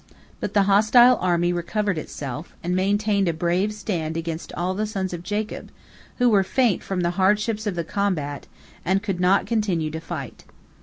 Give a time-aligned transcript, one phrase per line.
[0.39, 5.13] But the hostile army recovered itself, and maintained a brave stand against all the sons
[5.13, 5.69] of Jacob,
[6.17, 8.47] who were faint from the hardships of the combat,
[8.83, 10.43] and could not continue to fight.